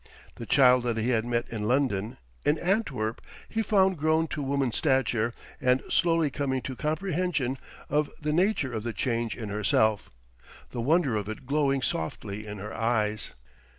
The 0.37 0.47
child 0.47 0.81
that 0.85 0.97
he 0.97 1.09
had 1.09 1.25
met 1.25 1.47
in 1.49 1.67
London, 1.67 2.17
in 2.43 2.57
Antwerp 2.57 3.21
he 3.47 3.61
found 3.61 3.99
grown 3.99 4.25
to 4.29 4.41
woman's 4.41 4.77
stature 4.77 5.31
and 5.61 5.83
slowly 5.91 6.31
coming 6.31 6.63
to 6.63 6.75
comprehension 6.75 7.59
of 7.87 8.09
the 8.19 8.33
nature 8.33 8.73
of 8.73 8.81
the 8.81 8.93
change 8.93 9.37
in 9.37 9.49
herself, 9.49 10.09
the 10.71 10.81
wonder 10.81 11.15
of 11.15 11.29
it 11.29 11.45
glowing 11.45 11.83
softly 11.83 12.47
in 12.47 12.57
her 12.57 12.73
eyes.... 12.73 13.33